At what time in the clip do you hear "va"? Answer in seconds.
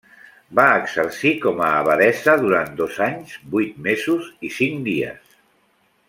0.59-0.63